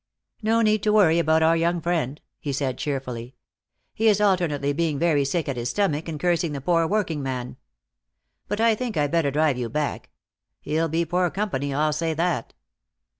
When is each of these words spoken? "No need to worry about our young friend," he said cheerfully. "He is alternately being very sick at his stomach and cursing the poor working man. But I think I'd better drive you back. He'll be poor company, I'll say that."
"No 0.41 0.63
need 0.63 0.81
to 0.81 0.91
worry 0.93 1.19
about 1.19 1.43
our 1.43 1.55
young 1.55 1.79
friend," 1.79 2.19
he 2.39 2.51
said 2.51 2.79
cheerfully. 2.79 3.35
"He 3.93 4.07
is 4.07 4.19
alternately 4.19 4.73
being 4.73 4.97
very 4.97 5.23
sick 5.23 5.47
at 5.47 5.57
his 5.57 5.69
stomach 5.69 6.07
and 6.09 6.19
cursing 6.19 6.53
the 6.53 6.59
poor 6.61 6.87
working 6.87 7.21
man. 7.21 7.57
But 8.47 8.59
I 8.59 8.73
think 8.73 8.97
I'd 8.97 9.11
better 9.11 9.29
drive 9.29 9.59
you 9.59 9.69
back. 9.69 10.09
He'll 10.59 10.89
be 10.89 11.05
poor 11.05 11.29
company, 11.29 11.71
I'll 11.71 11.93
say 11.93 12.15
that." 12.15 12.55